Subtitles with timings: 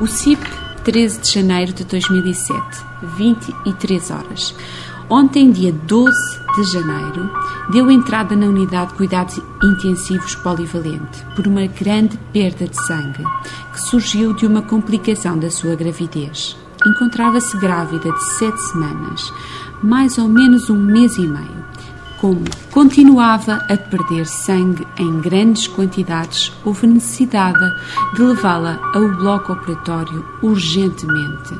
[0.00, 0.40] O CIP,
[0.84, 2.62] 13 de janeiro de 2007,
[3.16, 4.54] 23 horas.
[5.10, 6.12] Ontem, dia 12
[6.54, 7.28] de janeiro,
[7.72, 13.24] deu entrada na unidade de cuidados intensivos polivalente por uma grande perda de sangue
[13.72, 16.56] que surgiu de uma complicação da sua gravidez.
[16.86, 19.32] Encontrava-se grávida de sete semanas,
[19.82, 21.64] mais ou menos um mês e meio
[22.20, 27.64] como continuava a perder sangue em grandes quantidades, houve necessidade
[28.14, 31.54] de levá-la ao bloco operatório urgentemente.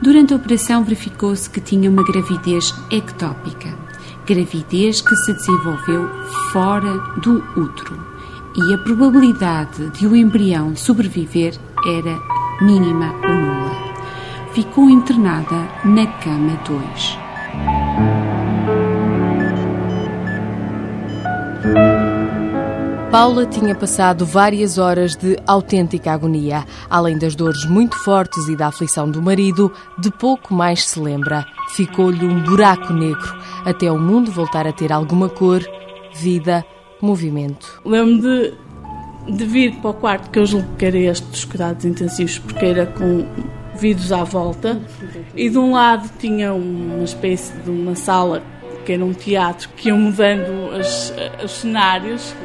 [0.00, 3.76] Durante a operação verificou-se que tinha uma gravidez ectópica,
[4.26, 6.08] gravidez que se desenvolveu
[6.52, 8.00] fora do útero,
[8.56, 11.54] e a probabilidade de o embrião sobreviver
[11.86, 12.18] era
[12.60, 13.90] mínima ou nula.
[14.54, 18.09] Ficou internada na cama 2.
[23.10, 26.64] Paula tinha passado várias horas de autêntica agonia.
[26.88, 31.44] Além das dores muito fortes e da aflição do marido, de pouco mais se lembra.
[31.70, 35.60] Ficou-lhe um buraco negro, até o mundo voltar a ter alguma cor,
[36.14, 36.64] vida,
[37.02, 37.82] movimento.
[37.84, 41.84] Lembro de, de vir para o quarto, que eu julgo que era este dos cuidados
[41.84, 43.26] intensivos, porque era com
[43.74, 44.80] vidros à volta,
[45.34, 48.40] e de um lado tinha uma espécie de uma sala
[48.86, 51.12] que era um teatro, que iam mudando as,
[51.44, 52.36] os cenários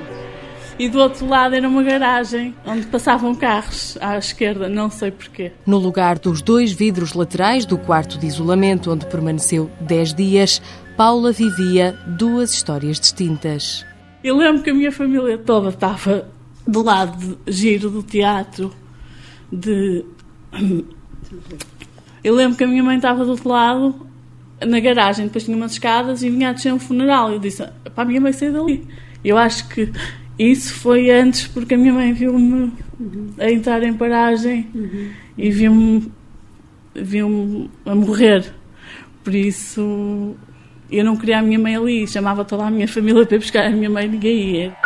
[0.77, 5.51] e do outro lado era uma garagem onde passavam carros à esquerda, não sei porquê.
[5.65, 10.61] No lugar dos dois vidros laterais do quarto de isolamento onde permaneceu 10 dias,
[10.97, 13.85] Paula vivia duas histórias distintas.
[14.23, 16.27] Eu lembro que a minha família toda estava
[16.67, 18.73] do lado de giro do teatro,
[19.51, 20.03] de.
[22.23, 24.07] Eu lembro que a minha mãe estava do outro lado,
[24.65, 27.31] na garagem, depois tinha umas escadas e vinha a descer um funeral.
[27.31, 28.87] Eu disse: para a minha mãe sair dali.
[29.23, 29.91] Eu acho que
[30.37, 32.71] isso foi antes, porque a minha mãe viu-me
[33.39, 35.09] a entrar em paragem uhum.
[35.37, 36.11] e viu-me
[36.93, 38.53] viu a morrer.
[39.23, 40.35] Por isso,
[40.91, 43.69] eu não queria a minha mãe ali, chamava toda a minha família para buscar a
[43.69, 44.77] minha mãe ninguém ia.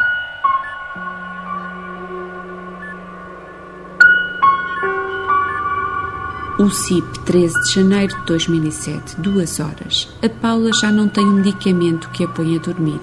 [6.59, 10.09] O CIP, 13 de janeiro de 2007, 2 horas.
[10.21, 12.99] A Paula já não tem um medicamento que a põe a dormir.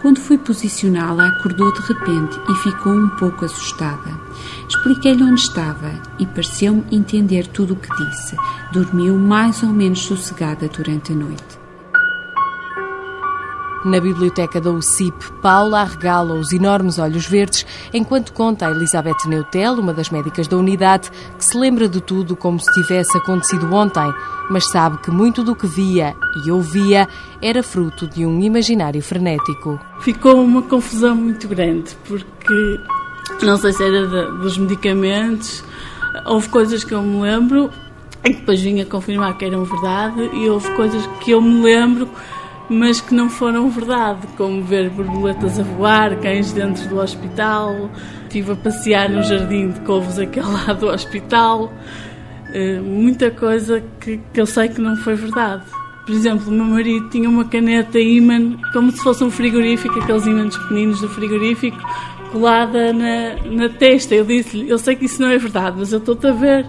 [0.00, 4.18] Quando fui posicioná-la, acordou de repente e ficou um pouco assustada.
[4.66, 8.36] Expliquei-lhe onde estava e pareceu-me entender tudo o que disse.
[8.72, 11.63] Dormiu mais ou menos sossegada durante a noite.
[13.84, 19.74] Na biblioteca da UCIP, Paula arregala os enormes olhos verdes enquanto conta a Elizabeth Neutel,
[19.74, 24.10] uma das médicas da unidade, que se lembra de tudo como se tivesse acontecido ontem,
[24.48, 27.06] mas sabe que muito do que via e ouvia
[27.42, 29.78] era fruto de um imaginário frenético.
[30.00, 32.80] Ficou uma confusão muito grande, porque
[33.42, 35.62] não sei se era de, dos medicamentos,
[36.24, 37.70] houve coisas que eu me lembro
[38.24, 42.08] e depois vim a confirmar que eram verdade, e houve coisas que eu me lembro
[42.68, 47.90] mas que não foram verdade, como ver borboletas a voar, cães dentro do hospital,
[48.22, 54.18] estive a passear no jardim de couves aquele lado do hospital, uh, muita coisa que,
[54.32, 55.64] que eu sei que não foi verdade.
[56.06, 60.26] Por exemplo, o meu marido tinha uma caneta imã, como se fosse um frigorífico, aqueles
[60.26, 61.78] imãs pequeninos do frigorífico,
[62.30, 64.14] colada na, na testa.
[64.14, 66.66] Eu disse-lhe: Eu sei que isso não é verdade, mas eu estou-te a ver.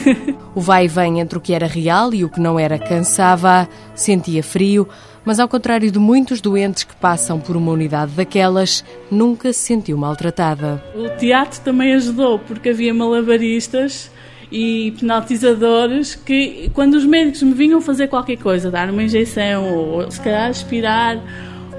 [0.54, 3.68] o vai e vem entre o que era real e o que não era cansava,
[3.94, 4.88] sentia frio,
[5.28, 9.98] mas ao contrário de muitos doentes que passam por uma unidade daquelas, nunca se sentiu
[9.98, 10.82] maltratada.
[10.94, 14.10] O teatro também ajudou, porque havia malabaristas
[14.50, 20.10] e penalizadores que, quando os médicos me vinham fazer qualquer coisa, dar uma injeção ou
[20.10, 21.22] se calhar aspirar,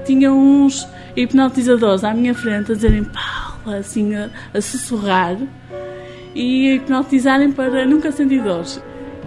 [0.04, 0.86] tinham uns
[1.16, 5.36] hipnotizadores à minha frente a dizerem Paula, assim, a, a sussurrar
[6.36, 8.80] e a hipnotizarem para nunca sentir dores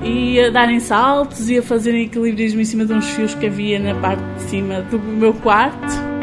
[0.03, 3.80] e a darem saltos e a fazerem equilibrismo em cima de uns fios que havia
[3.80, 6.14] na parte de cima do meu quarto.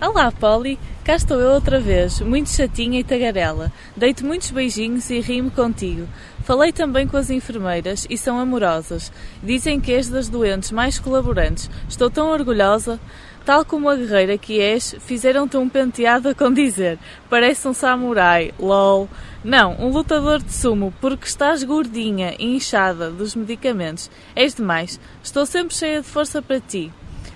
[0.00, 0.78] Olá, Polly.
[1.08, 3.72] Cá estou eu outra vez, muito chatinha e tagarela.
[3.96, 6.06] Deito muitos beijinhos e rimo contigo.
[6.44, 9.10] Falei também com as enfermeiras e são amorosas.
[9.42, 11.70] Dizem que és das doentes mais colaborantes.
[11.88, 13.00] Estou tão orgulhosa.
[13.42, 16.98] Tal como a guerreira que és, fizeram-te um penteado a condizer.
[17.30, 19.08] Parece um samurai, lol.
[19.42, 24.10] Não, um lutador de sumo, porque estás gordinha e inchada dos medicamentos.
[24.36, 25.00] És demais.
[25.22, 26.92] Estou sempre cheia de força para ti.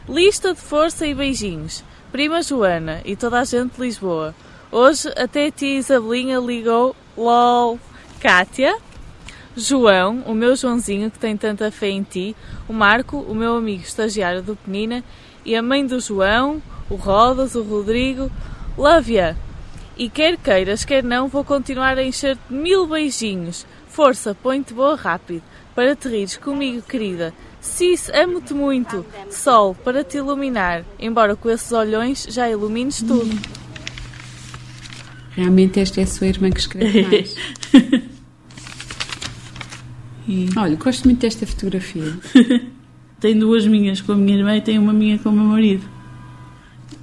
[0.07, 1.83] Lista de força e beijinhos.
[2.13, 4.35] Prima Joana e toda a gente de Lisboa.
[4.71, 6.95] Hoje até a tia Isabelinha ligou.
[7.17, 7.81] LOL.
[8.21, 8.77] Kátia?
[9.57, 12.37] João, o meu Joãozinho que tem tanta fé em ti,
[12.69, 15.03] o Marco, o meu amigo estagiário do Penina,
[15.43, 18.31] e a mãe do João, o Rodas, o Rodrigo,
[18.77, 19.35] Lávia.
[19.97, 23.67] E quer queiras, quer não, vou continuar a encher-te mil beijinhos.
[23.89, 25.43] Força, põe-te boa rápido,
[25.75, 27.33] para te rires comigo, querida.
[27.63, 29.07] Cis, amo-te muito.
[29.31, 33.31] Sol, para te iluminar, embora com esses olhões já ilumines tudo.
[35.31, 37.37] Realmente esta é a sua irmã que escreve mais.
[40.29, 42.13] E Olha, gosto muito desta fotografia.
[43.21, 45.89] tem duas minhas com a minha irmã e tem uma minha com o meu marido.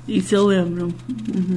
[0.10, 0.94] Isso eu lembro-me.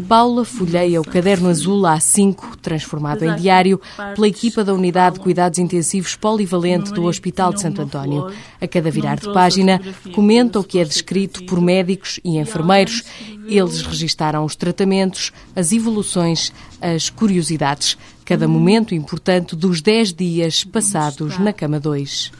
[0.07, 3.81] Paula folheia o caderno azul A5, transformado em diário,
[4.15, 8.31] pela equipa da Unidade de Cuidados Intensivos Polivalente do Hospital de Santo António.
[8.61, 9.81] A cada virar de página,
[10.15, 13.03] comenta o que é descrito por médicos e enfermeiros.
[13.47, 17.97] Eles registaram os tratamentos, as evoluções, as curiosidades.
[18.25, 22.31] Cada momento importante dos 10 dias passados na cama 2.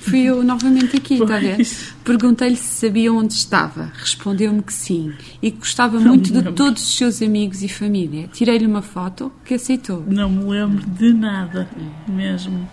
[0.00, 1.58] Fui eu novamente aqui, está a ver?
[2.02, 3.92] Perguntei-lhe se sabia onde estava.
[3.94, 5.12] Respondeu-me que sim.
[5.42, 8.28] E que gostava muito de todos os seus amigos e família.
[8.32, 10.04] Tirei-lhe uma foto que aceitou.
[10.06, 11.68] Não me lembro de nada,
[12.08, 12.68] mesmo.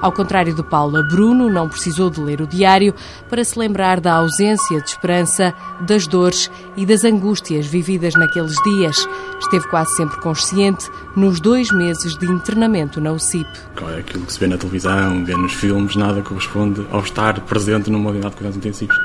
[0.00, 2.94] Ao contrário de Paula, Bruno não precisou de ler o diário
[3.28, 9.06] para se lembrar da ausência de esperança, das dores e das angústias vividas naqueles dias.
[9.38, 13.48] Esteve quase sempre consciente nos dois meses de internamento na UCIP.
[13.74, 17.90] Claro, Aquilo que se vê na televisão, vê nos filmes, nada corresponde ao estar presente
[17.90, 18.96] numa unidade de cuidados intensivos.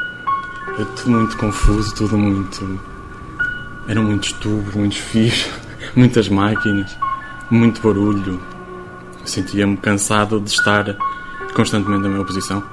[0.79, 2.79] É tudo muito confuso, tudo muito.
[3.87, 5.49] Eram muitos tubos, muitos fios,
[5.95, 6.97] muitas máquinas,
[7.49, 8.54] muito barulho.
[9.25, 10.95] Sentia-me cansado de estar
[11.53, 12.63] constantemente na mesma posição,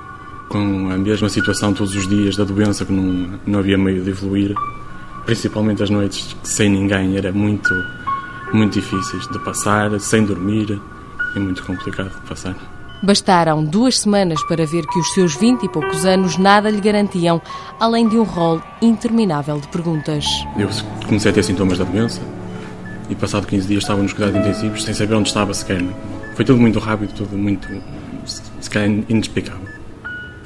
[0.49, 4.11] com a mesma situação todos os dias da doença, que não, não havia meio de
[4.11, 4.55] evoluir.
[5.25, 7.73] Principalmente as noites sem ninguém, era muito,
[8.53, 10.81] muito difíceis de passar, sem dormir,
[11.35, 12.57] é muito complicado de passar.
[13.03, 17.43] Bastaram duas semanas para ver que os seus vinte e poucos anos nada lhe garantiam,
[17.81, 20.25] além de um rol interminável de perguntas.
[20.57, 20.69] Eu
[21.07, 22.21] comecei a ter sintomas da doença
[23.11, 25.83] e passado 15 dias estava nos cuidados intensivos sem saber onde estava sequer.
[26.35, 27.69] Foi tudo muito rápido, tudo muito,
[28.25, 29.67] se calhar, inexplicável.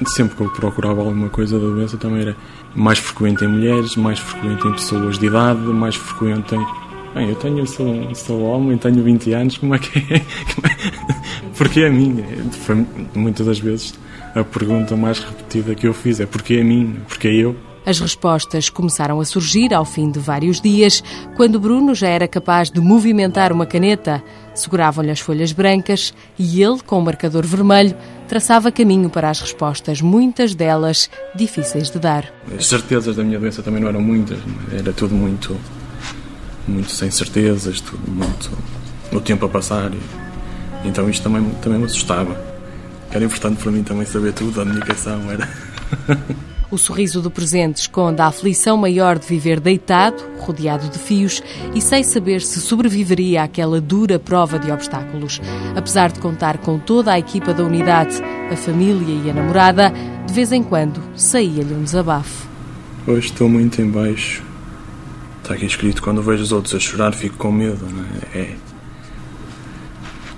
[0.05, 2.35] Sempre que eu procurava alguma coisa da doença também era
[2.75, 6.65] mais frequente em mulheres, mais frequente em pessoas de idade, mais frequente em...
[7.15, 10.19] Bem, eu tenho, sou, sou homem, tenho 20 anos, como é que é?
[10.53, 11.17] Como é?
[11.57, 12.23] Porquê a mim?
[12.51, 12.85] Foi
[13.15, 13.97] muitas das vezes
[14.35, 16.97] a pergunta mais repetida que eu fiz é porquê a mim?
[17.07, 17.55] Porquê eu?
[17.87, 21.01] As respostas começaram a surgir ao fim de vários dias,
[21.37, 24.21] quando Bruno já era capaz de movimentar uma caneta.
[24.57, 27.95] Seguravam-lhe as folhas brancas e ele, com o marcador vermelho,
[28.27, 32.25] traçava caminho para as respostas, muitas delas difíceis de dar.
[32.57, 34.39] As certezas da minha doença também não eram muitas,
[34.73, 35.55] era tudo muito,
[36.67, 38.49] muito sem certezas, tudo muito.
[39.11, 39.91] o tempo a passar.
[40.83, 42.35] Então isto também, também me assustava.
[43.11, 45.47] Era importante para mim também saber tudo, a medicação era.
[46.69, 51.41] O sorriso do presente esconde a aflição maior de viver deitado, rodeado de fios
[51.73, 55.39] e sem saber se sobreviveria àquela dura prova de obstáculos.
[55.77, 58.21] Apesar de contar com toda a equipa da unidade,
[58.51, 59.93] a família e a namorada,
[60.25, 62.49] de vez em quando saía-lhe um desabafo.
[63.07, 64.43] Hoje estou muito em baixo.
[65.41, 67.87] Está aqui escrito: quando vejo os outros a chorar, fico com medo.
[67.89, 68.03] Não
[68.33, 68.39] é?
[68.39, 68.55] é.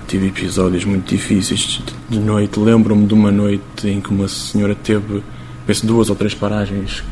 [0.08, 2.60] Tive episódios muito difíceis de noite.
[2.60, 5.24] Lembro-me de uma noite em que uma senhora teve
[5.70, 7.04] penso, duas ou três paragens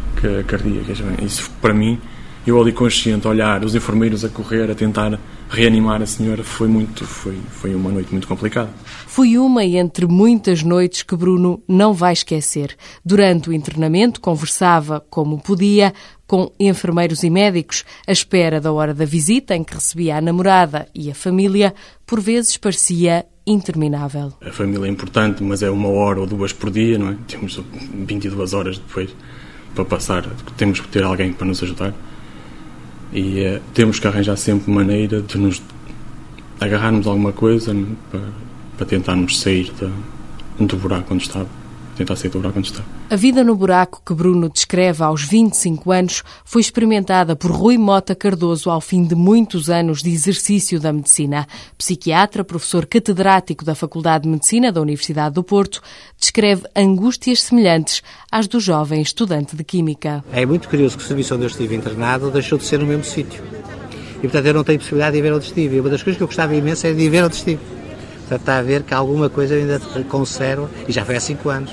[0.48, 0.98] cardíacas.
[1.22, 2.02] Isso, para mim,
[2.46, 7.06] eu ali consciente, olhar, os enfermeiros a correr, a tentar reanimar a senhora, foi muito,
[7.06, 8.70] foi, foi uma noite muito complicada.
[9.06, 12.75] Foi uma entre muitas noites que Bruno não vai esquecer.
[13.04, 15.94] Durante o internamento, conversava como podia
[16.25, 20.88] com enfermeiros e médicos, à espera da hora da visita em que recebia a namorada
[20.94, 21.74] e a família,
[22.06, 24.34] por vezes parecia interminável.
[24.42, 27.18] A família é importante, mas é uma hora ou duas por dia, não é?
[27.25, 27.62] Temos
[27.94, 29.10] 22 horas depois
[29.74, 30.27] para passar,
[30.58, 31.94] temos que ter alguém para nos ajudar
[33.12, 35.62] e é, temos que arranjar sempre maneira de nos
[36.60, 37.86] agarrarmos alguma coisa é?
[38.12, 38.30] para,
[38.78, 41.48] para tentarmos sair de, do buraco onde estava
[41.98, 42.84] tentar sair do buraco onde está.
[43.10, 48.16] A vida no buraco que Bruno descreve aos 25 anos foi experimentada por Rui Mota
[48.16, 51.48] Cardoso ao fim de muitos anos de exercício da medicina.
[51.77, 55.82] Psiquiatra, professor catedrático da Faculdade de Medicina da Universidade do Porto,
[56.20, 58.01] descreve angústias semelhantes
[58.32, 60.24] às do jovem estudante de Química.
[60.32, 63.04] É muito curioso que o serviço onde eu estive internado deixou de ser no mesmo
[63.04, 63.44] sítio.
[64.18, 65.75] E, portanto, eu não tenho possibilidade de ir ver onde estive.
[65.75, 67.62] E uma das coisas que eu gostava imenso era de ir ver onde estive.
[68.27, 71.50] Portanto, está a ver que alguma coisa eu ainda conservo, e já foi há cinco
[71.50, 71.72] anos,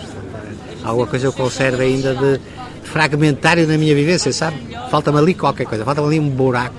[0.84, 2.40] alguma coisa eu conservo ainda de,
[2.84, 4.56] fragmentário na minha vivência, sabe?
[4.90, 6.76] Falta-me ali qualquer coisa, falta-me ali um buraco,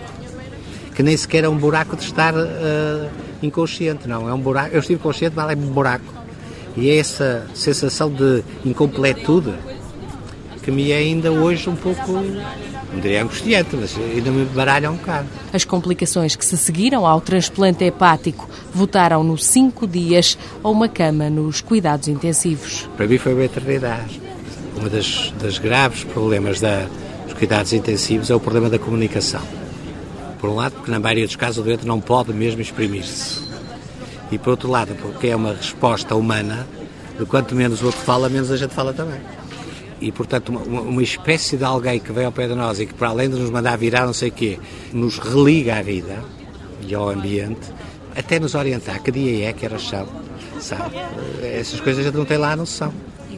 [0.94, 3.10] que nem sequer é um buraco de estar uh,
[3.44, 4.30] inconsciente, não.
[4.30, 6.06] É um buraco, eu estive consciente, mas é um buraco.
[6.78, 9.54] E é essa sensação de incompletude
[10.62, 12.14] que me é ainda hoje um pouco,
[12.96, 15.28] não diria angustiante, mas ainda me baralha um bocado.
[15.54, 21.62] As complicações que se seguiram ao transplante hepático votaram-no cinco dias a uma cama nos
[21.62, 22.90] cuidados intensivos.
[22.96, 24.22] Para mim foi uma eternidade.
[24.78, 24.88] Um
[25.38, 26.88] das graves problemas da,
[27.26, 29.42] dos cuidados intensivos é o problema da comunicação.
[30.40, 33.44] Por um lado, porque na maioria dos casos o doente não pode mesmo exprimir-se.
[34.32, 36.68] E por outro lado, porque é uma resposta humana,
[37.18, 39.20] de quanto menos o outro fala, menos a gente fala também
[40.02, 42.94] e, portanto, uma, uma, espécie de alguém que vem ao pé de nós e que,
[42.94, 44.60] para além de nos mandar virar não sei o quê,
[44.92, 46.24] nos religa à vida
[46.82, 47.72] e ao ambiente,
[48.16, 50.08] até nos orientar que dia é, que horas são,
[50.60, 50.96] sabe?
[51.44, 52.94] Essas coisas a gente não tem lá a noção.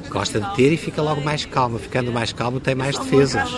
[0.09, 1.77] Gosta de ter e fica logo mais calmo.
[1.77, 3.49] Ficando mais calmo, tem mais defesas.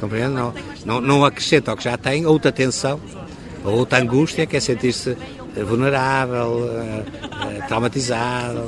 [0.00, 0.32] Compreende?
[0.32, 2.98] Não, não, não acrescenta ao que já tem outra tensão,
[3.62, 5.16] outra angústia, que é sentir-se
[5.64, 7.02] vulnerável, eh,
[7.56, 8.62] eh, traumatizado,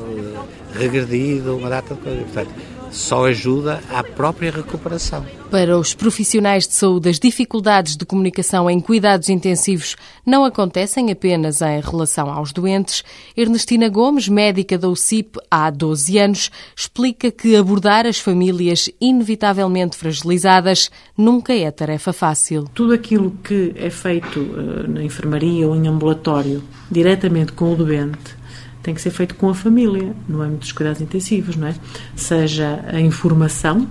[0.75, 2.23] regredido, uma data de coisas.
[2.25, 2.51] Portanto,
[2.91, 5.25] só ajuda à própria recuperação.
[5.51, 11.61] Para os profissionais de saúde, as dificuldades de comunicação em cuidados intensivos não acontecem apenas
[11.61, 13.03] em relação aos doentes.
[13.37, 20.91] Ernestina Gomes, médica da UCIP há 12 anos, explica que abordar as famílias inevitavelmente fragilizadas
[21.17, 22.65] nunca é tarefa fácil.
[22.73, 28.40] Tudo aquilo que é feito uh, na enfermaria ou em ambulatório, diretamente com o doente,
[28.83, 31.75] tem que ser feito com a família, no âmbito dos cuidados intensivos, não é?
[32.17, 33.87] Seja a informação,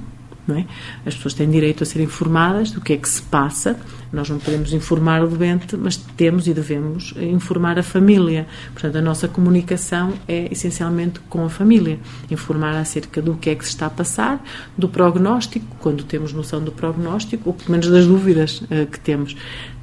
[0.49, 0.65] não é?
[1.05, 3.79] As pessoas têm direito a ser informadas do que é que se passa.
[4.11, 8.47] Nós não podemos informar o doente, mas temos e devemos informar a família.
[8.73, 11.99] Portanto, a nossa comunicação é essencialmente com a família.
[12.31, 14.43] Informar acerca do que é que se está a passar,
[14.75, 19.35] do prognóstico, quando temos noção do prognóstico, ou pelo menos das dúvidas uh, que temos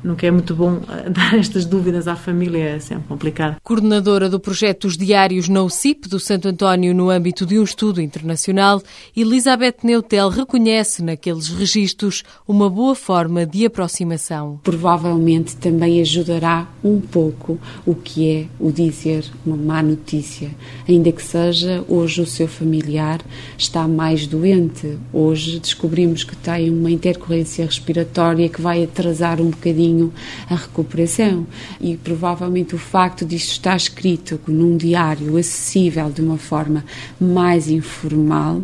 [0.03, 3.57] nunca é muito bom eh, dar estas dúvidas à família, é sempre complicado.
[3.63, 8.01] Coordenadora do projeto Os Diários no CIP do Santo António no âmbito de um estudo
[8.01, 8.83] internacional,
[9.17, 14.61] Elizabeth Neutel reconhece naqueles registros uma boa forma de aproximação.
[14.63, 20.51] Provavelmente também ajudará um pouco o que é o dizer uma má notícia,
[20.89, 23.21] ainda que seja hoje o seu familiar
[23.57, 29.86] está mais doente, hoje descobrimos que tem uma intercorrência respiratória que vai atrasar um bocadinho
[29.87, 30.13] bocadinho
[30.49, 31.47] a recuperação.
[31.81, 36.85] E provavelmente o facto disto estar escrito num diário acessível de uma forma
[37.21, 38.63] mais informal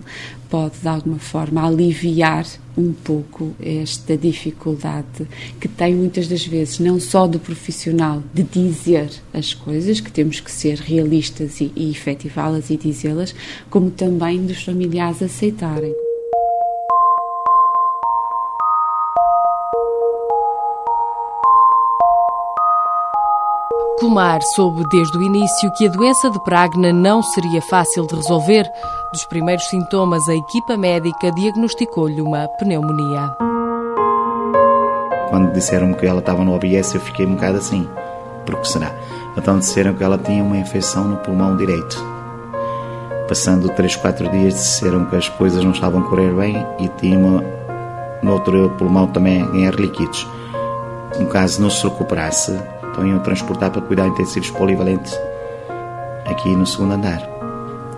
[0.50, 2.44] pode de alguma forma aliviar
[2.76, 5.26] um pouco esta dificuldade
[5.58, 10.40] que tem muitas das vezes não só do profissional de dizer as coisas, que temos
[10.40, 13.34] que ser realistas e, e efetivá-las e dizê-las,
[13.70, 16.12] como também dos familiares aceitarem.
[24.02, 28.68] Comar soube desde o início que a doença de Pragna não seria fácil de resolver.
[29.12, 33.32] Dos primeiros sintomas, a equipa médica diagnosticou-lhe uma pneumonia.
[35.30, 37.88] Quando disseram que ela estava no OBS, eu fiquei um bocado assim.
[38.44, 38.92] Por que será?
[39.37, 41.97] Então disseram que ela tinha uma infecção no pulmão direito.
[43.28, 47.16] Passando 3, 4 dias, disseram que as coisas não estavam a correr bem e tinha
[47.16, 47.40] uma,
[48.21, 50.26] no outro pulmão também em líquidos.
[51.21, 52.61] No caso não se recuperasse,
[52.92, 55.18] então iam transportar para cuidar intensivos polivalentes
[56.26, 57.28] aqui no segundo andar.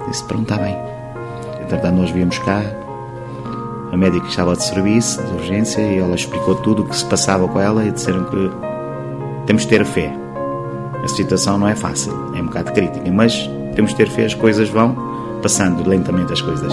[0.08, 0.76] Disse, pronto, está bem.
[1.60, 2.62] Entretanto, nós viemos cá,
[3.92, 7.46] a médica estava de serviço, de urgência, e ela explicou tudo o que se passava
[7.48, 8.50] com ela e disseram que
[9.46, 10.12] temos de ter fé.
[11.02, 14.34] A situação não é fácil, é um bocado crítica, mas temos de ter fé, as
[14.34, 14.96] coisas vão
[15.42, 16.72] passando lentamente as coisas.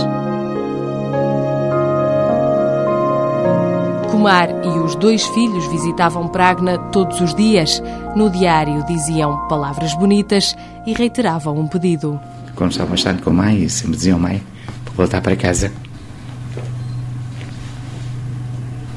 [4.22, 7.82] Kumar e os dois filhos visitavam Pragna todos os dias.
[8.16, 12.20] No diário diziam palavras bonitas e reiteravam um pedido.
[12.54, 14.44] Quando estavam bastante com a mãe, sempre diziam mãe
[14.86, 15.72] para voltar para casa.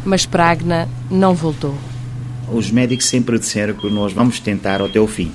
[0.05, 1.75] Mas Pragna não voltou.
[2.53, 5.33] Os médicos sempre disseram que nós vamos tentar até o fim.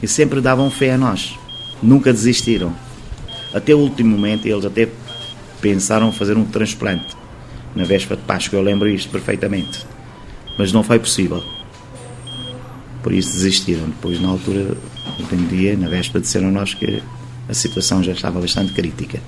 [0.00, 1.36] E sempre davam fé a nós.
[1.82, 2.72] Nunca desistiram.
[3.52, 4.88] Até o último momento eles até
[5.60, 7.23] pensaram fazer um transplante
[7.74, 9.84] na véspera de Páscoa, eu lembro isto perfeitamente.
[10.58, 11.42] Mas não foi possível.
[13.02, 13.86] Por isso desistiram.
[13.86, 14.76] Depois, na altura,
[15.30, 17.02] no dia, na véspera, disseram nós que
[17.48, 19.20] a situação já estava bastante crítica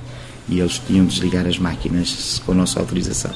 [0.48, 3.32] e eles tinham de desligar as máquinas com nossa autorização.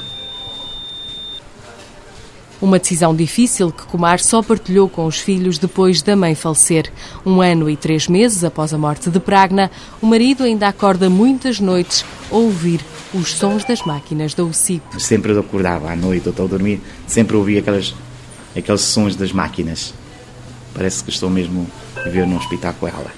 [2.61, 6.93] Uma decisão difícil que Comar só partilhou com os filhos depois da mãe falecer.
[7.25, 11.59] Um ano e três meses após a morte de Pragna, o marido ainda acorda muitas
[11.59, 12.79] noites a ouvir
[13.15, 15.01] os sons das máquinas da UCIP.
[15.01, 17.95] Sempre eu acordava à noite, ou estou a dormir, sempre ouvia aquelas,
[18.55, 19.91] aqueles sons das máquinas.
[20.71, 21.65] Parece que estou mesmo
[21.97, 23.11] a ver num hospital com ela.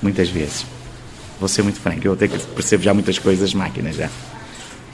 [0.00, 0.64] Muitas vezes.
[1.38, 4.08] Vou ser muito franco, eu até que percebo já muitas coisas das máquinas já.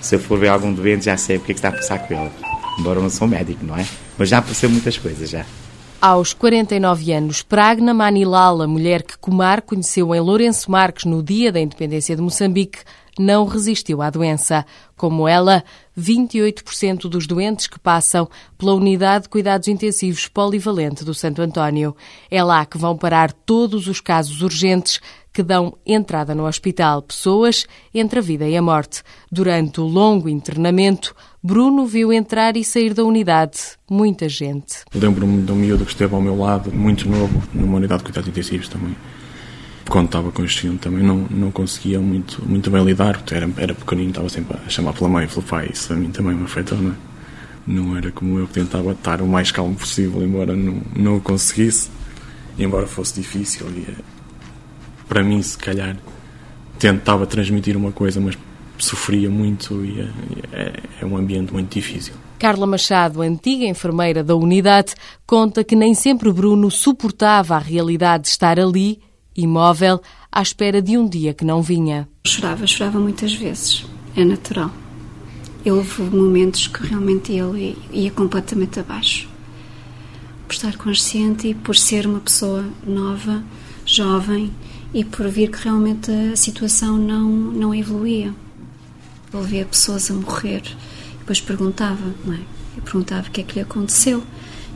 [0.00, 2.00] Se eu for ver algum doente, já sei o que, é que está a passar
[2.00, 2.57] com ele.
[2.78, 3.86] Embora eu não sou médico, não é?
[4.16, 5.44] Mas já percebo muitas coisas já.
[6.00, 11.58] Aos 49 anos, Pragna Manilala, mulher que Kumar conheceu em Lourenço Marques no dia da
[11.58, 12.78] independência de Moçambique,
[13.18, 14.64] não resistiu à doença.
[14.96, 15.64] Como ela,
[15.98, 21.96] 28% dos doentes que passam pela Unidade de Cuidados Intensivos Polivalente do Santo António.
[22.30, 25.00] É lá que vão parar todos os casos urgentes
[25.32, 29.02] que dão entrada no hospital, pessoas entre a vida e a morte.
[29.30, 31.14] Durante o longo internamento,
[31.48, 33.58] Bruno viu entrar e sair da unidade
[33.90, 34.84] muita gente.
[34.94, 38.28] Lembro-me de um miúdo que esteve ao meu lado, muito novo, numa unidade de cuidados
[38.28, 38.94] intensivos também.
[39.88, 44.28] Quando estava consciente também não, não conseguia muito, muito bem lidar, era, era pequenino, estava
[44.28, 46.90] sempre a chamar pela mãe e pelo pai, isso a mim também me afetou, não
[46.90, 46.94] é?
[47.66, 51.20] Não era como eu que tentava estar o mais calmo possível, embora não, não o
[51.22, 51.88] conseguisse,
[52.58, 53.66] embora fosse difícil.
[53.70, 53.94] E, eh,
[55.08, 55.96] para mim, se calhar,
[56.78, 58.36] tentava transmitir uma coisa, mas
[58.78, 60.10] sofria muito e é,
[60.52, 62.14] é, é um ambiente muito difícil.
[62.38, 64.94] Carla Machado, antiga enfermeira da unidade,
[65.26, 69.00] conta que nem sempre Bruno suportava a realidade de estar ali,
[69.36, 72.08] imóvel, à espera de um dia que não vinha.
[72.24, 73.84] Chorava, chorava muitas vezes.
[74.16, 74.70] É natural.
[75.64, 79.28] Eu houve momentos que realmente ele ia completamente abaixo.
[80.46, 83.42] Por estar consciente e por ser uma pessoa nova,
[83.84, 84.52] jovem
[84.94, 88.32] e por vir que realmente a situação não, não evoluía.
[89.32, 90.62] Ele via pessoas a morrer
[91.14, 92.40] e depois perguntava, não é?
[92.76, 94.22] E perguntava o que é que lhe aconteceu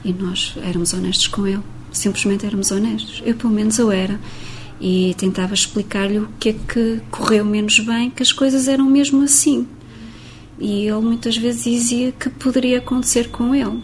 [0.05, 3.23] e nós éramos honestos com ele, simplesmente éramos honestos.
[3.25, 4.19] Eu, pelo menos, eu era
[4.81, 9.23] e tentava explicar-lhe o que é que correu menos bem, que as coisas eram mesmo
[9.23, 9.67] assim.
[10.59, 13.83] E ele muitas vezes dizia que poderia acontecer com ele.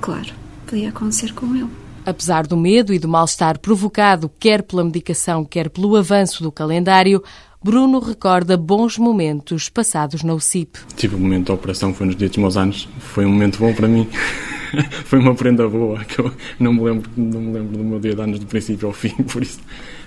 [0.00, 0.32] Claro,
[0.66, 1.68] podia acontecer com ele.
[2.06, 7.22] Apesar do medo e do mal-estar provocado, quer pela medicação, quer pelo avanço do calendário,
[7.64, 10.80] Bruno recorda bons momentos passados na UCIP.
[10.96, 12.86] Tive o um momento da operação, foi nos dias dos meus anos.
[12.98, 14.06] Foi um momento bom para mim.
[15.06, 18.14] foi uma prenda boa, que eu não me, lembro, não me lembro do meu dia
[18.14, 19.60] de anos do princípio ao fim, por isso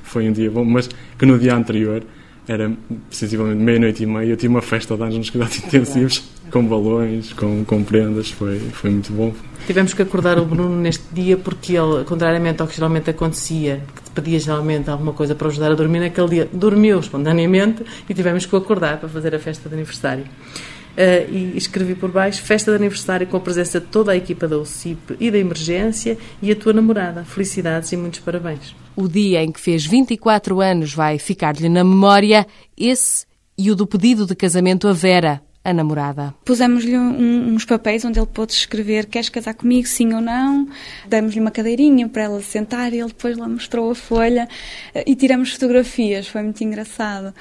[0.04, 0.64] foi um dia bom.
[0.64, 2.04] Mas que no dia anterior
[2.48, 2.72] era
[3.10, 7.34] sensivelmente meia-noite e meia, eu tive uma festa de anos nos cuidados intensivos, com balões,
[7.34, 9.34] com, com prendas, foi, foi muito bom.
[9.66, 14.07] Tivemos que acordar o Bruno neste dia porque ele, contrariamente ao que geralmente acontecia, que
[14.22, 18.56] pedia geralmente alguma coisa para ajudar a dormir, naquele dia dormiu espontaneamente e tivemos que
[18.56, 20.24] acordar para fazer a festa de aniversário.
[20.24, 24.48] Uh, e escrevi por baixo festa de aniversário com a presença de toda a equipa
[24.48, 27.24] da UCIP e da emergência e a tua namorada.
[27.24, 28.76] Felicidades e muitos parabéns.
[28.96, 33.86] O dia em que fez 24 anos vai ficar-lhe na memória esse e o do
[33.86, 36.34] pedido de casamento a Vera, a namorada.
[36.46, 40.66] Pusemos-lhe um, uns papéis onde ele pôde escrever queres casar comigo, sim ou não.
[41.06, 44.48] Demos-lhe uma cadeirinha para ela sentar e ele depois lá mostrou a folha
[44.96, 46.26] eh, e tiramos fotografias.
[46.26, 47.34] Foi muito engraçado.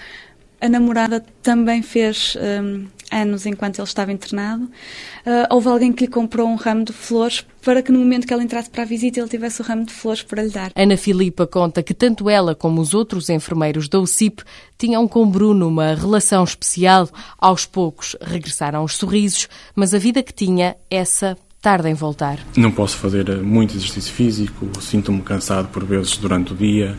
[0.60, 4.64] A namorada também fez um, anos enquanto ele estava internado.
[4.64, 8.33] Uh, houve alguém que lhe comprou um ramo de flores para que no momento que
[8.33, 10.71] ela entrasse para a visita ele tivesse o ramo de flores para lhe dar.
[10.75, 14.42] Ana Filipa conta que tanto ela como os outros enfermeiros da UCIP
[14.79, 17.09] tinham com Bruno uma relação especial.
[17.38, 22.38] Aos poucos regressaram os sorrisos, mas a vida que tinha, essa tarda em voltar.
[22.57, 26.97] Não posso fazer muito exercício físico, sinto-me cansado por vezes durante o dia.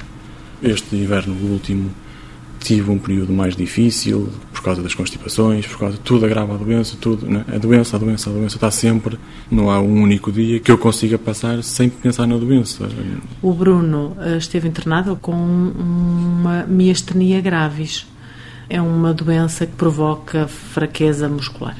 [0.61, 1.89] Este inverno último
[2.67, 6.57] tive um período mais difícil por causa das constipações, por causa de tudo agrava a
[6.57, 7.45] doença, tudo, né?
[7.47, 9.17] a doença, a doença, a doença está sempre,
[9.49, 12.89] não há um único dia que eu consiga passar sem pensar na doença.
[13.41, 18.05] O Bruno eh, esteve internado com uma miastenia graves.
[18.69, 21.77] É uma doença que provoca fraqueza muscular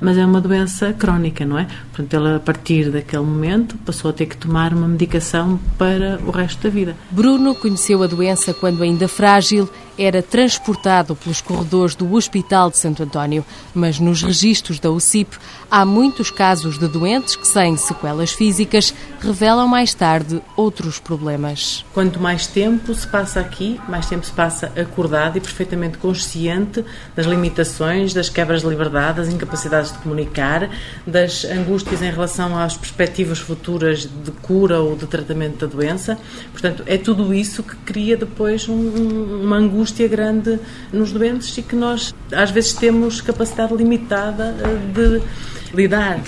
[0.00, 1.66] mas é uma doença crónica, não é?
[1.92, 6.30] Portanto, ele a partir daquele momento passou a ter que tomar uma medicação para o
[6.30, 6.96] resto da vida.
[7.10, 9.68] Bruno conheceu a doença quando ainda frágil,
[10.00, 15.36] era transportado pelos corredores do Hospital de Santo António, mas nos registros da UCIP
[15.70, 21.84] há muitos casos de doentes que, sem sequelas físicas, revelam mais tarde outros problemas.
[21.92, 26.82] Quanto mais tempo se passa aqui, mais tempo se passa acordado e perfeitamente consciente
[27.14, 30.70] das limitações, das quebras de liberdade, das incapacidades de comunicar,
[31.06, 36.18] das angústias em relação às perspectivas futuras de cura ou de tratamento da doença.
[36.52, 40.60] Portanto, é tudo isso que cria depois um, uma angústia angústia grande
[40.92, 45.22] nos doentes e que nós às vezes temos capacidade limitada eh, de
[45.74, 46.20] lidar.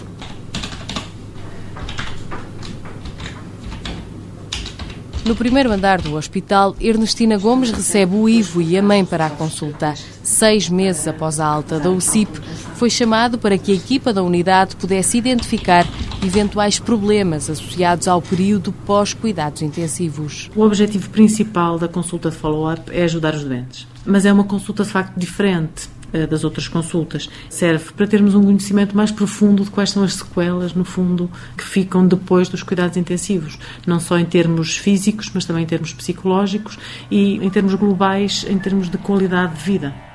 [5.24, 9.30] No primeiro andar do hospital, Ernestina Gomes recebe o Ivo e a mãe para a
[9.30, 9.94] consulta.
[10.24, 12.40] Seis meses após a alta da UCIP,
[12.74, 15.86] foi chamado para que a equipa da unidade pudesse identificar
[16.22, 20.50] eventuais problemas associados ao período pós-cuidados intensivos.
[20.54, 23.86] O objetivo principal da consulta de follow-up é ajudar os doentes.
[24.06, 27.28] Mas é uma consulta de facto diferente eh, das outras consultas.
[27.48, 31.64] Serve para termos um conhecimento mais profundo de quais são as sequelas, no fundo, que
[31.64, 36.78] ficam depois dos cuidados intensivos, não só em termos físicos, mas também em termos psicológicos
[37.10, 40.11] e em termos globais, em termos de qualidade de vida.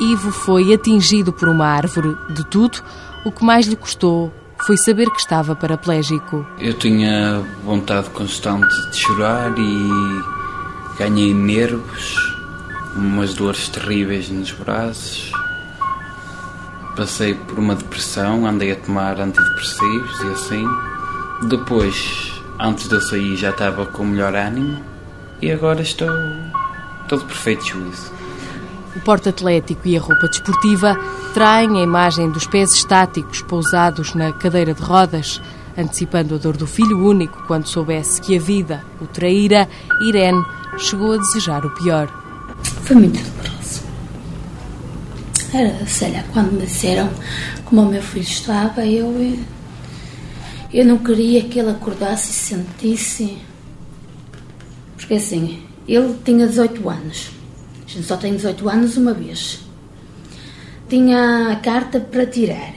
[0.00, 2.16] Ivo foi atingido por uma árvore.
[2.30, 2.82] De tudo,
[3.24, 4.32] o que mais lhe custou
[4.66, 6.46] foi saber que estava paraplégico.
[6.58, 12.16] Eu tinha vontade constante de chorar e ganhei nervos,
[12.96, 15.32] umas dores terríveis nos braços.
[16.96, 20.66] Passei por uma depressão, andei a tomar antidepressivos e assim.
[21.48, 24.82] Depois, antes de eu sair, já estava com melhor ânimo
[25.42, 26.10] e agora estou
[27.08, 28.19] todo perfeito juízo.
[28.96, 30.98] O porta-atlético e a roupa desportiva
[31.32, 35.40] traem a imagem dos pés estáticos pousados na cadeira de rodas,
[35.78, 39.68] antecipando a dor do filho único quando soubesse que a vida o traíra,
[40.02, 40.44] Irene
[40.78, 42.08] chegou a desejar o pior.
[42.82, 43.82] Foi muito doloroso.
[45.54, 47.08] Era, sei lá, quando me disseram
[47.64, 49.38] como o meu filho estava, eu,
[50.72, 53.38] eu não queria que ele acordasse e sentisse.
[54.96, 57.39] Porque assim, ele tinha 18 anos.
[57.90, 59.58] A gente só tem 18 anos uma vez.
[60.88, 62.72] Tinha a carta para tirar.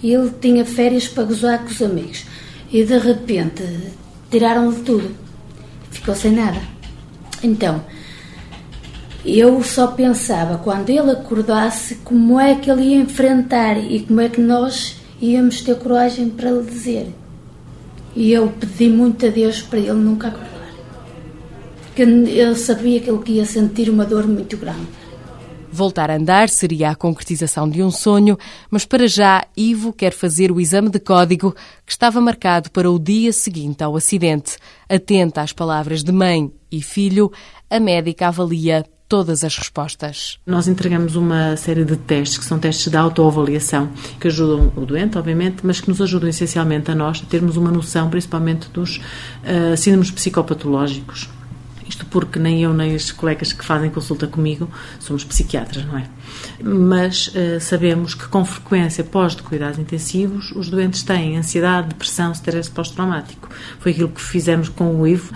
[0.00, 2.24] Ele tinha férias para gozar com os amigos.
[2.70, 3.64] E de repente
[4.30, 5.10] tiraram-lhe tudo.
[5.90, 6.60] Ficou sem nada.
[7.42, 7.84] Então,
[9.24, 14.28] eu só pensava quando ele acordasse como é que ele ia enfrentar e como é
[14.28, 17.12] que nós íamos ter coragem para lhe dizer.
[18.14, 20.55] E eu pedi muito a Deus para ele nunca acordar
[21.96, 24.86] que eu sabia que ele ia sentir uma dor muito grande.
[25.72, 28.38] Voltar a andar seria a concretização de um sonho,
[28.70, 31.54] mas para já Ivo quer fazer o exame de código
[31.84, 34.58] que estava marcado para o dia seguinte ao acidente.
[34.88, 37.32] Atenta às palavras de mãe e filho,
[37.70, 40.38] a médica avalia todas as respostas.
[40.46, 43.88] Nós entregamos uma série de testes, que são testes de autoavaliação,
[44.20, 47.70] que ajudam o doente, obviamente, mas que nos ajudam essencialmente a nós a termos uma
[47.70, 51.35] noção, principalmente dos uh, síndromes psicopatológicos
[51.88, 54.68] isto porque nem eu nem os colegas que fazem consulta comigo
[54.98, 56.08] somos psiquiatras, não é?
[56.62, 62.32] Mas uh, sabemos que com frequência pós de cuidados intensivos os doentes têm ansiedade, depressão,
[62.32, 63.48] stress pós-traumático.
[63.78, 65.32] Foi aquilo que fizemos com o Ivo.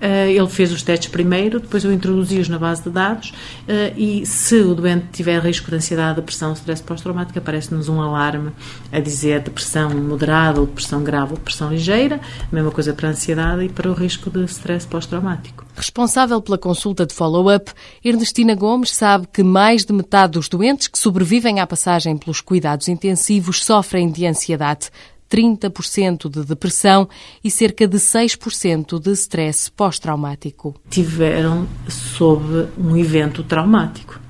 [0.00, 4.26] Uh, ele fez os testes primeiro, depois eu introduzi-os na base de dados uh, e
[4.26, 8.50] se o doente tiver risco de ansiedade, depressão, stress pós-traumático, aparece-nos um alarme
[8.92, 13.10] a dizer depressão moderada ou depressão grave ou depressão ligeira, a mesma coisa para a
[13.12, 15.64] ansiedade e para o risco de stress pós-traumático.
[15.76, 17.72] Responsável pela consulta de follow-up,
[18.04, 22.88] Ernestina Gomes sabe que mais de metade dos doentes que sobrevivem à passagem pelos cuidados
[22.88, 24.90] intensivos sofrem de ansiedade.
[25.30, 27.08] 30% de depressão
[27.42, 30.74] e cerca de 6% de stress pós-traumático.
[30.88, 34.20] Tiveram sob um evento traumático,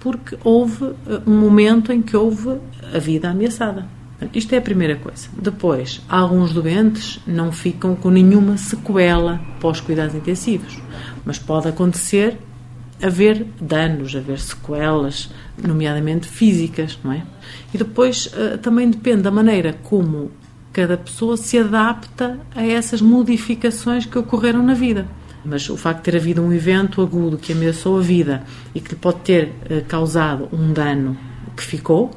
[0.00, 2.58] porque houve eh, um momento em que houve
[2.94, 3.86] a vida ameaçada.
[4.32, 5.28] Isto é a primeira coisa.
[5.36, 10.78] Depois, alguns doentes não ficam com nenhuma sequela pós-cuidados intensivos,
[11.24, 12.38] mas pode acontecer
[13.02, 15.30] haver danos, haver sequelas,
[15.62, 17.22] nomeadamente físicas, não é?
[17.72, 20.30] E depois eh, também depende da maneira como
[20.72, 25.06] cada pessoa se adapta a essas modificações que ocorreram na vida.
[25.44, 28.42] Mas o facto de ter havido um evento agudo que ameaçou a vida
[28.74, 31.16] e que pode ter eh, causado um dano
[31.56, 32.10] que ficou,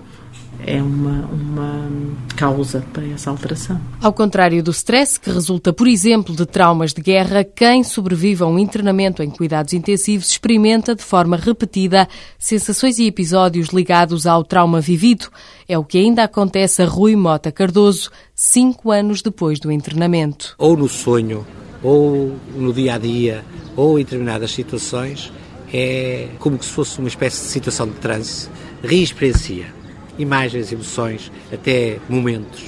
[0.65, 1.89] é uma, uma
[2.35, 3.79] causa para essa alteração.
[4.01, 8.47] Ao contrário do stress, que resulta, por exemplo, de traumas de guerra, quem sobrevive a
[8.47, 14.81] um internamento em cuidados intensivos experimenta de forma repetida sensações e episódios ligados ao trauma
[14.81, 15.27] vivido.
[15.67, 20.55] É o que ainda acontece a Rui Mota Cardoso, cinco anos depois do internamento.
[20.57, 21.45] Ou no sonho,
[21.83, 25.31] ou no dia a dia, ou em determinadas situações,
[25.73, 28.49] é como se fosse uma espécie de situação de transe,
[28.81, 29.76] reexperiencia
[30.17, 32.63] imagens, emoções, até momentos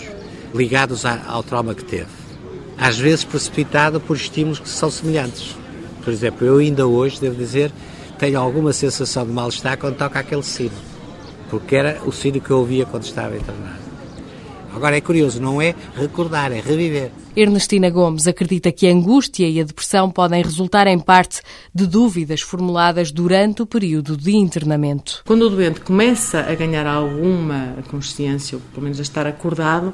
[0.53, 2.07] ligados ao trauma que teve.
[2.77, 5.55] Às vezes precipitado por estímulos que são semelhantes.
[6.03, 7.71] Por exemplo, eu ainda hoje, devo dizer,
[8.17, 10.71] tenho alguma sensação de mal-estar quando toca aquele sino,
[11.49, 13.79] porque era o sino que eu ouvia quando estava internado.
[14.73, 17.12] Agora é curioso, não é recordar, é reviver.
[17.36, 21.41] Ernestina Gomes acredita que a angústia e a depressão podem resultar em parte
[21.73, 25.21] de dúvidas formuladas durante o período de internamento.
[25.25, 29.93] Quando o doente começa a ganhar alguma consciência, ou pelo menos a estar acordado,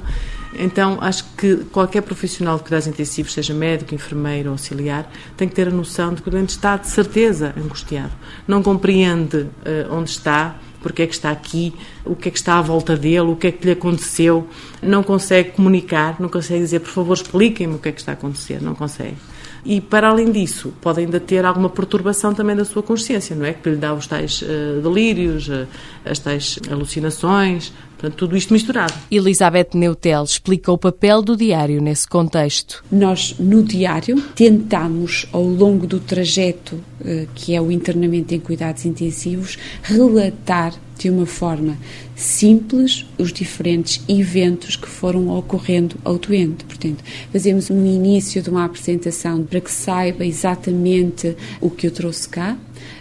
[0.58, 5.54] então acho que qualquer profissional de cuidados intensivos, seja médico, enfermeiro ou auxiliar, tem que
[5.54, 8.12] ter a noção de que o doente está de certeza angustiado.
[8.48, 9.50] Não compreende uh,
[9.92, 13.22] onde está, porque é que está aqui, o que é que está à volta dele,
[13.22, 14.46] o que é que lhe aconteceu,
[14.80, 18.14] não consegue comunicar, não consegue dizer, por favor, expliquem-me o que é que está a
[18.14, 19.16] acontecer, não consegue.
[19.64, 23.52] E, para além disso, pode ainda ter alguma perturbação também da sua consciência, não é?
[23.52, 25.66] Que lhe dá os tais uh, delírios, uh,
[26.04, 28.94] as tais alucinações, portanto, tudo isto misturado.
[29.10, 32.84] Elizabeth Neutel explica o papel do diário nesse contexto.
[32.90, 38.84] Nós, no diário, tentamos, ao longo do trajeto uh, que é o internamento em cuidados
[38.84, 41.76] intensivos, relatar de uma forma
[42.14, 46.64] simples os diferentes eventos que foram ocorrendo ao doente.
[46.64, 52.28] Portanto, fazemos um início de uma apresentação para que saiba exatamente o que eu trouxe
[52.28, 52.56] cá,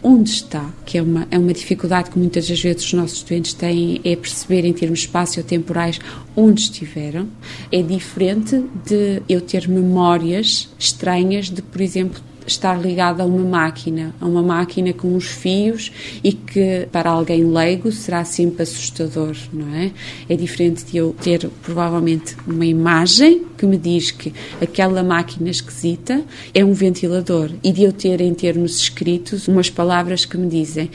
[0.07, 3.55] onde está, que é uma, é uma dificuldade que muitas das vezes os nossos doentes
[3.55, 5.99] têm, é perceber em termos espaço-temporais
[6.35, 7.27] onde estiveram.
[7.71, 14.13] É diferente de eu ter memórias estranhas de, por exemplo, estar ligado a uma máquina,
[14.19, 15.91] a uma máquina com uns fios
[16.23, 19.91] e que para alguém leigo será sempre assustador, não é?
[20.29, 26.23] É diferente de eu ter provavelmente uma imagem que me diz que aquela máquina esquisita
[26.53, 30.89] é um ventilador e de eu ter em termos escritos umas palavras que me dizem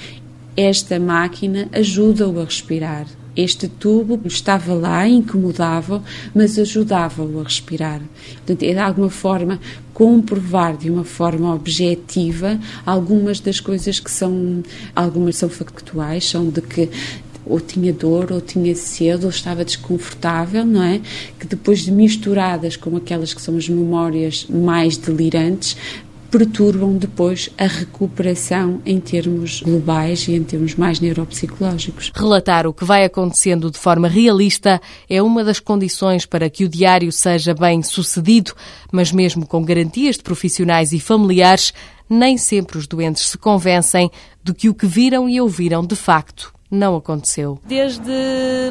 [0.56, 3.06] esta máquina ajuda-o a respirar.
[3.36, 6.02] Este tubo estava lá, incomodava,
[6.34, 8.00] mas ajudava-o a respirar.
[8.34, 9.60] Portanto, é de alguma forma
[9.94, 14.62] comprovar de uma forma objetiva algumas das coisas que são,
[14.94, 16.88] algumas são factuais, são de que
[17.46, 21.00] ou tinha dor, ou tinha sede, ou estava desconfortável, não é?
[21.38, 25.76] Que depois de misturadas com aquelas que são as memórias mais delirantes,
[26.30, 32.12] perturbam depois a recuperação em termos globais e em termos mais neuropsicológicos.
[32.14, 36.68] Relatar o que vai acontecendo de forma realista é uma das condições para que o
[36.68, 38.54] diário seja bem sucedido,
[38.92, 41.72] mas mesmo com garantias de profissionais e familiares,
[42.08, 44.10] nem sempre os doentes se convencem
[44.42, 47.58] de que o que viram e ouviram de facto não aconteceu.
[47.64, 48.10] Desde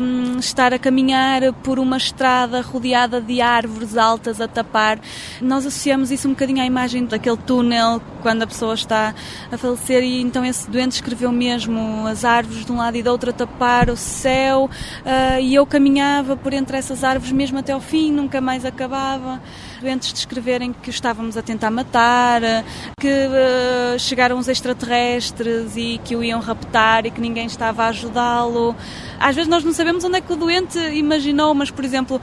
[0.02, 5.00] hum, estar a caminhar por uma estrada rodeada de árvores altas a tapar,
[5.42, 9.14] nós associamos isso um bocadinho à imagem daquele túnel quando a pessoa está
[9.52, 13.10] a falecer e então esse doente escreveu mesmo as árvores de um lado e do
[13.10, 17.74] outro a tapar o céu uh, e eu caminhava por entre essas árvores mesmo até
[17.74, 19.42] ao fim, nunca mais acabava
[19.82, 22.42] doentes descreverem que estávamos a tentar matar,
[23.00, 27.89] que uh, chegaram os extraterrestres e que o iam raptar e que ninguém estava a
[27.90, 28.76] ajudá-lo.
[29.20, 32.22] Às vezes nós não sabemos onde é que o doente imaginou, mas, por exemplo,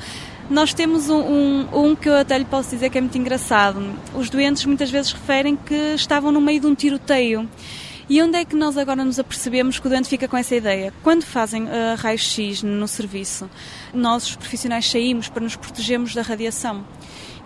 [0.48, 3.82] nós temos um, um, um, que eu até lhe posso dizer que é muito engraçado.
[4.14, 7.48] Os doentes muitas vezes referem que estavam no meio de um tiroteio.
[8.08, 10.92] E onde é que nós agora nos apercebemos que o doente fica com essa ideia?
[11.02, 13.50] Quando fazem uh, raio-x no serviço,
[13.92, 16.84] nós, os profissionais, saímos para nos protegermos da radiação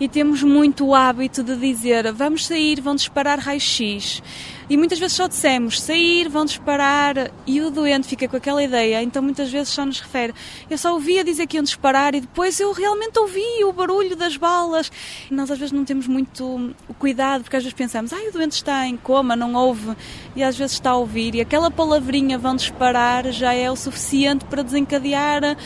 [0.01, 4.23] e temos muito o hábito de dizer vamos sair, vão disparar raio-x.
[4.71, 9.03] E muitas vezes só dissemos sair, vão disparar e o doente fica com aquela ideia,
[9.03, 10.33] então muitas vezes só nos refere.
[10.71, 14.37] Eu só ouvia dizer que iam disparar e depois eu realmente ouvi o barulho das
[14.37, 14.91] balas.
[15.29, 18.33] E nós às vezes não temos muito o cuidado, porque às vezes pensamos, ah, o
[18.33, 19.97] doente está em coma, não ouve,
[20.37, 24.45] e às vezes está a ouvir, e aquela palavrinha vão disparar já é o suficiente
[24.45, 25.57] para desencadear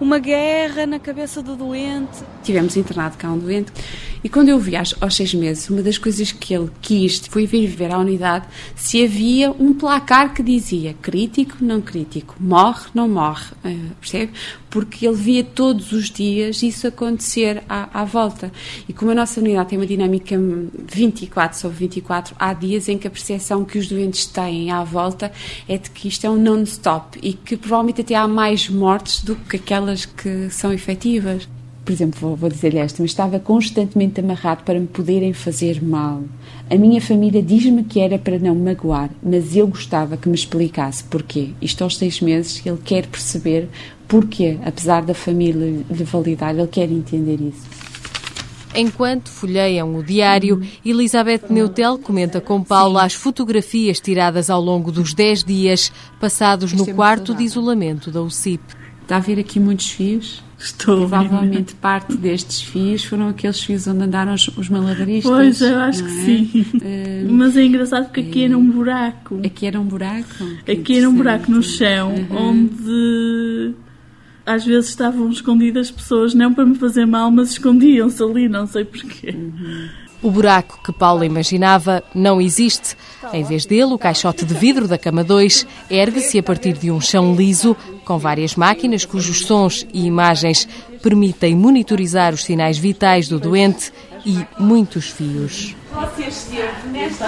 [0.00, 2.24] uma guerra na cabeça do doente.
[2.46, 3.72] Tivemos internado cá um doente
[4.26, 7.46] e quando eu vi aos, aos seis meses, uma das coisas que ele quis foi
[7.46, 13.08] vir viver à unidade se havia um placar que dizia crítico, não crítico, morre, não
[13.08, 14.32] morre, uh, percebe?
[14.68, 18.50] Porque ele via todos os dias isso acontecer à, à volta.
[18.88, 20.36] E como a nossa unidade tem uma dinâmica
[20.92, 25.30] 24 sobre 24, há dias em que a percepção que os doentes têm à volta
[25.68, 29.36] é de que isto é um non-stop e que provavelmente até há mais mortes do
[29.36, 31.48] que aquelas que são efetivas
[31.86, 36.24] por exemplo, vou, vou dizer-lhe esta, mas estava constantemente amarrado para me poderem fazer mal.
[36.68, 41.04] A minha família diz-me que era para não magoar, mas eu gostava que me explicasse
[41.04, 41.50] porquê.
[41.62, 43.68] Isto aos seis meses, ele quer perceber
[44.08, 47.64] porquê, apesar da família lhe validar, ele quer entender isso.
[48.74, 55.14] Enquanto folheiam o diário, Elizabeth Neutel comenta com Paula as fotografias tiradas ao longo dos
[55.14, 58.60] 10 dias passados no é quarto de isolamento da UCIP.
[59.02, 60.44] Está a ver aqui muitos fios?
[60.58, 65.30] Estou Provavelmente parte destes fios foram aqueles fios onde andaram os, os malabaristas.
[65.30, 66.24] Pois, eu acho que é?
[66.24, 66.66] sim.
[66.74, 69.40] Uh, Mas é engraçado porque aqui era um buraco.
[69.44, 70.44] Aqui era um buraco?
[70.66, 72.50] aqui era um buraco no chão, uhum.
[72.50, 73.74] onde
[74.46, 78.84] às vezes estavam escondidas pessoas, não para me fazer mal, mas escondiam-se ali, não sei
[78.84, 79.34] porquê.
[80.22, 82.96] O buraco que Paula imaginava não existe.
[83.32, 87.00] Em vez dele, o caixote de vidro da cama 2 ergue-se a partir de um
[87.00, 90.66] chão liso, com várias máquinas cujos sons e imagens
[91.02, 93.92] permitem monitorizar os sinais vitais do doente
[94.24, 95.76] e muitos fios.
[95.92, 97.26] Você esteve nesta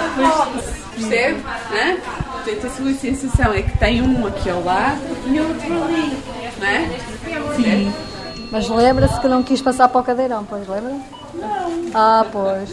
[0.95, 1.41] percebe?
[1.71, 1.97] Hã?
[2.31, 6.17] Portanto, a sua sensação é que tem um aqui ao lado e outro ali,
[6.59, 6.89] não é?
[7.55, 7.93] Sim.
[8.51, 11.18] Mas lembra-se que não quis passar para o cadeirão, pois lembra?
[11.39, 11.69] Não.
[11.93, 12.69] Ah, pois.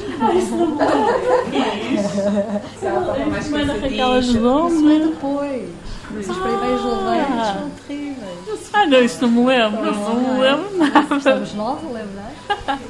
[3.51, 4.99] Mas ela ajudou-me.
[5.07, 5.69] depois.
[6.11, 8.71] Mas os primeiros ladeiros são terríveis.
[8.73, 9.85] Ah, não, isso não me lembro.
[9.85, 11.17] Não me lembro nada.
[11.17, 12.27] Estamos novos, lembra?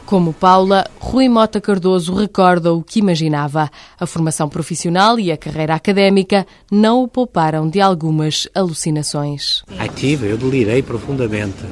[0.04, 3.70] Como Paula, Rui Mota Cardoso recorda o que imaginava.
[3.98, 9.62] A formação profissional e a carreira académica não o pouparam de algumas alucinações.
[9.78, 11.64] Ai, tive, eu delirei profundamente.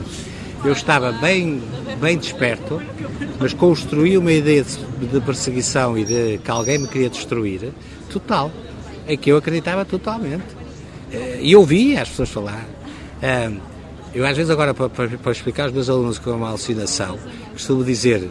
[0.65, 1.63] Eu estava bem,
[2.01, 2.81] bem desperto,
[3.39, 7.73] mas construí uma ideia de, de perseguição e de que alguém me queria destruir,
[8.11, 8.51] total.
[9.07, 10.45] É que eu acreditava totalmente.
[11.13, 12.67] Eh, E ouvia as pessoas falar.
[13.21, 13.51] Eh,
[14.15, 17.19] Eu, às vezes, agora, para, para, para explicar aos meus alunos que é uma alucinação,
[17.53, 18.31] costumo dizer,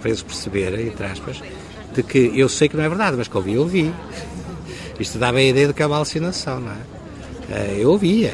[0.00, 1.42] para eles perceberem, entre aspas,
[1.94, 3.92] de que eu sei que não é verdade, mas que ouvi, ouvi.
[5.00, 6.76] Isto dava a ideia de que é uma alucinação, não é?
[7.50, 8.32] Eh, Eu ouvia.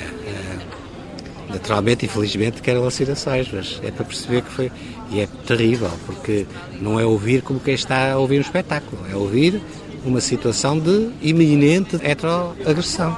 [1.49, 4.73] Naturalmente, infelizmente, que eram alucinações, mas é para perceber que foi.
[5.11, 6.47] E é terrível, porque
[6.81, 9.61] não é ouvir como quem está a ouvir um espetáculo, é ouvir
[10.05, 13.17] uma situação de iminente heteroagressão.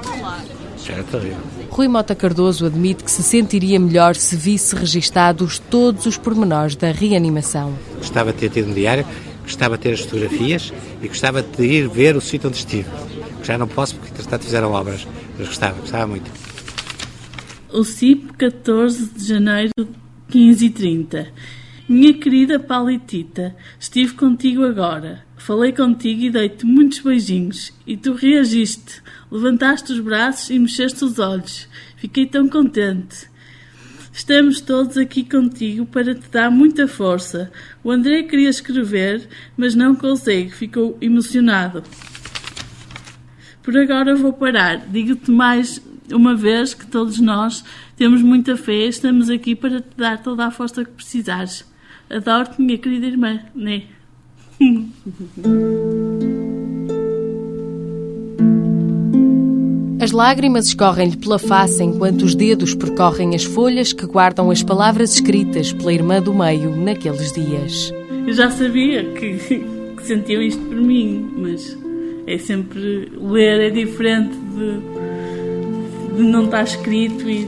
[0.77, 1.37] Isso era terrível.
[1.69, 6.91] Rui Mota Cardoso admite que se sentiria melhor se visse registados todos os pormenores da
[6.91, 7.73] reanimação.
[7.97, 9.05] Gostava de ter tido um diário,
[9.43, 12.89] gostava de ter as fotografias e gostava de ir ver o sítio onde estive.
[13.43, 16.31] Já não posso porque, entretanto, fizeram obras, mas gostava, gostava muito.
[17.73, 19.71] O CIP, 14 de janeiro,
[20.29, 21.27] 15h30.
[21.87, 25.23] Minha querida Palitita, estive contigo agora.
[25.37, 27.71] Falei contigo e dei-te muitos beijinhos.
[27.87, 31.69] E tu reagiste, levantaste os braços e mexeste os olhos.
[31.95, 33.29] Fiquei tão contente.
[34.11, 37.49] Estamos todos aqui contigo para te dar muita força.
[37.81, 41.83] O André queria escrever, mas não consegue, ficou emocionado.
[43.63, 44.85] Por agora vou parar.
[44.89, 45.81] Digo-te mais
[46.11, 47.63] uma vez que todos nós
[47.95, 51.65] temos muita fé, estamos aqui para te dar toda a força que precisares.
[52.09, 53.83] Adoro-te, minha querida irmã, né?
[60.01, 65.13] As lágrimas escorrem-lhe pela face enquanto os dedos percorrem as folhas que guardam as palavras
[65.13, 67.93] escritas pela irmã do meio naqueles dias.
[68.25, 69.37] Eu já sabia que,
[69.95, 71.77] que sentiam isto por mim, mas
[72.25, 73.11] é sempre.
[73.15, 75.00] ler é diferente de,
[76.11, 77.47] de não estar escrito e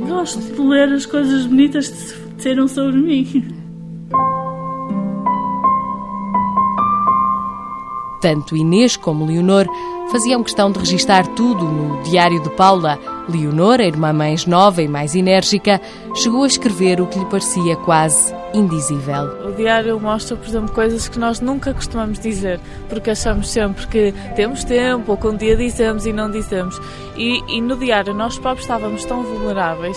[0.00, 3.44] gosto de ler as coisas bonitas que disseram sobre mim.
[8.20, 9.66] Tanto Inês como Leonor
[10.10, 12.98] faziam questão de registar tudo no Diário de Paula.
[13.28, 15.80] Leonor, a irmã mais nova e mais enérgica,
[16.14, 19.48] chegou a escrever o que lhe parecia quase indizível.
[19.48, 24.14] O diário mostra, por exemplo, coisas que nós nunca costumamos dizer, porque achamos sempre que
[24.34, 26.80] temos tempo ou que um dia dizemos e não dizemos.
[27.16, 29.96] E, e no diário nós próprios estávamos tão vulneráveis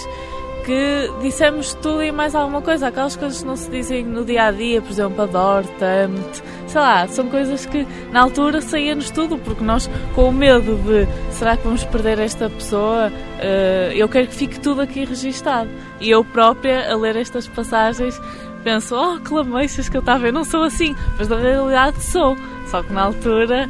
[0.66, 4.46] que dissemos tudo e mais alguma coisa, aquelas coisas que não se dizem no dia
[4.46, 9.38] a dia, por exemplo, adoro-te, amo-te, sei lá, são coisas que na altura saía-nos tudo,
[9.38, 14.28] porque nós, com o medo de será que vamos perder esta pessoa, eh, eu quero
[14.28, 15.70] que fique tudo aqui registado.
[16.02, 18.20] E eu própria, a ler estas passagens,
[18.64, 22.36] penso, oh, que lameixas que eu estava, eu não sou assim, mas na realidade sou,
[22.68, 23.70] só que na altura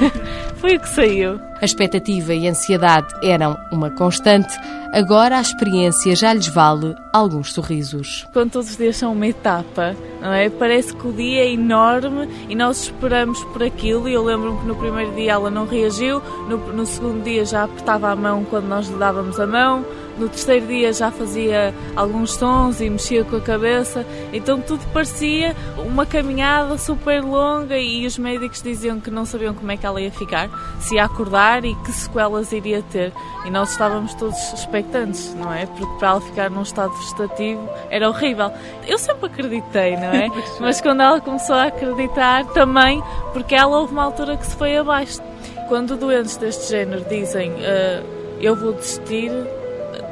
[0.56, 1.40] foi o que saiu.
[1.60, 4.54] A expectativa e a ansiedade eram uma constante,
[4.92, 8.26] agora a experiência já lhes vale alguns sorrisos.
[8.32, 10.50] Quando todos os dias são uma etapa, não é?
[10.50, 14.08] Parece que o dia é enorme e nós esperamos por aquilo.
[14.08, 17.64] E eu lembro-me que no primeiro dia ela não reagiu, no, no segundo dia já
[17.64, 19.84] apertava a mão quando nós lhe dávamos a mão,
[20.18, 24.04] no terceiro dia já fazia alguns sons e mexia com a cabeça.
[24.32, 29.70] Então tudo parecia uma caminhada super longa e os médicos diziam que não sabiam como
[29.72, 30.48] é que ela ia ficar,
[30.80, 33.12] se ia acordar e que sequelas iria ter.
[33.44, 35.66] E nós estávamos todos expectantes, não é?
[35.66, 38.50] Porque para ela ficar num estado vegetativo era horrível.
[38.86, 40.28] Eu sempre acreditei, não é?
[40.60, 44.76] Mas quando ela começou a acreditar também, porque ela houve uma altura que se foi
[44.76, 45.20] abaixo.
[45.68, 48.02] Quando doentes deste género dizem "Ah,
[48.40, 49.30] eu vou desistir,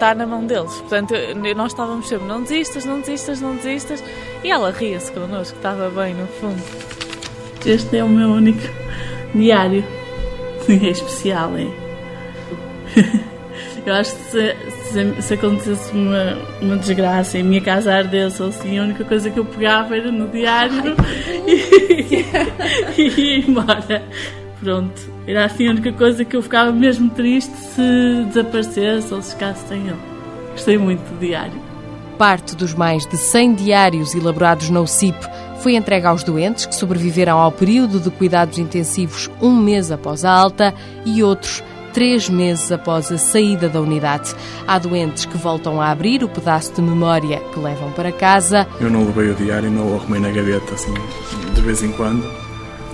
[0.02, 0.74] está na mão deles.
[0.80, 1.14] Portanto,
[1.56, 4.02] nós estávamos sempre, não desistas, não desistas, não desistas.
[4.42, 6.60] E ela ria-se connosco, estava bem no fundo.
[7.64, 8.62] Este é o meu único
[9.32, 9.84] diário.
[10.68, 11.68] É especial, é.
[13.84, 14.56] Eu acho que se,
[14.92, 19.04] se, se acontecesse uma, uma desgraça e a minha casa ardesse ou assim, a única
[19.04, 20.94] coisa que eu pegava era no diário
[21.46, 22.24] e,
[22.96, 24.04] e ia embora.
[24.62, 29.32] Pronto, era assim a única coisa que eu ficava mesmo triste se desaparecesse ou se
[29.32, 29.98] ficasse sem ele.
[30.52, 31.60] Gostei muito do diário.
[32.16, 35.18] Parte dos mais de 100 diários elaborados na UCIP
[35.60, 40.30] foi entregue aos doentes que sobreviveram ao período de cuidados intensivos um mês após a
[40.30, 40.72] alta
[41.04, 44.32] e outros três meses após a saída da unidade.
[44.66, 48.66] Há doentes que voltam a abrir o pedaço de memória que levam para casa.
[48.80, 50.94] Eu não levei o diário, não o arrumei na gaveta, assim,
[51.52, 52.41] de vez em quando.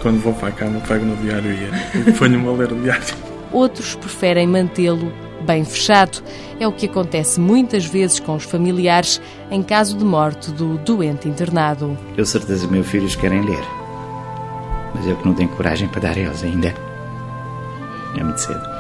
[0.01, 3.15] Quando vou para a cama, pego no diário e ponho-me a ler o diário.
[3.53, 6.23] Outros preferem mantê-lo bem fechado.
[6.61, 9.21] É o que acontece muitas vezes com os familiares
[9.51, 11.97] em caso de morte do doente internado.
[12.17, 13.65] Eu certeza que meus filhos querem ler,
[14.95, 16.75] mas eu que não tenho coragem para dar a eles ainda.
[18.17, 18.79] É muito cedo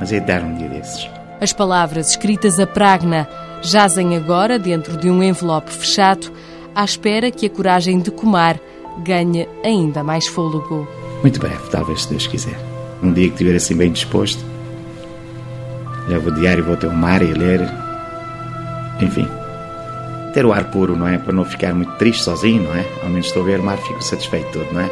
[0.00, 1.08] mas é dar um dia desses.
[1.40, 3.28] As palavras escritas a pragna
[3.62, 6.32] jazem agora dentro de um envelope fechado,
[6.74, 8.58] à espera que a coragem de comar
[9.04, 10.86] ganhe ainda mais fôlego.
[11.22, 12.58] Muito breve, talvez, se Deus quiser.
[13.02, 14.44] Um dia que estiver assim bem disposto,
[16.08, 17.60] levo o diário, vou ter o mar e ler.
[19.00, 19.26] Enfim,
[20.34, 21.18] ter o ar puro, não é?
[21.18, 22.86] Para não ficar muito triste sozinho, não é?
[23.02, 24.90] Ao menos estou a ver o mar, fico satisfeito não é?